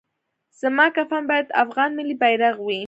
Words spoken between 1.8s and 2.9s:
ملي بیرغ وي